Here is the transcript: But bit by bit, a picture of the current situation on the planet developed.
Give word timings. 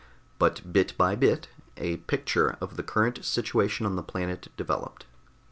But 0.39 0.73
bit 0.73 0.97
by 0.97 1.13
bit, 1.15 1.47
a 1.77 1.97
picture 1.97 2.57
of 2.59 2.75
the 2.75 2.81
current 2.81 3.23
situation 3.23 3.85
on 3.85 3.97
the 3.97 4.01
planet 4.01 4.47
developed. 4.57 5.05